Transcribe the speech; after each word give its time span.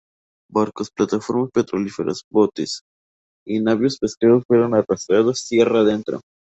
Barcos, 0.51 0.89
plataformas 0.89 1.51
petrolíferas, 1.51 2.23
botes 2.31 2.81
y 3.45 3.59
navíos 3.59 3.99
pesqueros 3.99 4.43
fueron 4.47 4.73
arrastrados 4.73 5.45
tierra 5.47 5.81
adentro. 5.81 6.21